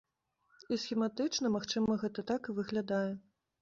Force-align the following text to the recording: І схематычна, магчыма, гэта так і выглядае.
І 0.75 0.79
схематычна, 0.85 1.53
магчыма, 1.59 2.01
гэта 2.07 2.29
так 2.35 2.43
і 2.53 2.61
выглядае. 2.61 3.09